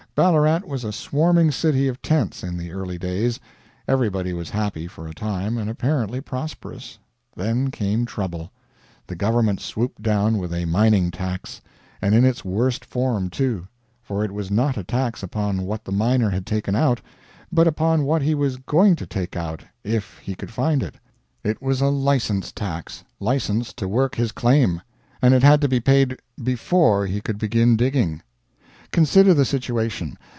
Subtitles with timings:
[0.13, 3.39] Ballarat was a swarming city of tents in the early days.
[3.87, 6.99] Everybody was happy, for a time, and apparently prosperous.
[7.33, 8.51] Then came trouble.
[9.07, 11.61] The government swooped down with a mining tax.
[12.01, 13.69] And in its worst form, too;
[14.03, 16.99] for it was not a tax upon what the miner had taken out,
[17.49, 20.95] but upon what he was going to take out if he could find it.
[21.41, 24.81] It was a license tax license to work his claim
[25.21, 28.21] and it had to be paid before he could begin digging.
[28.91, 30.17] Consider the situation.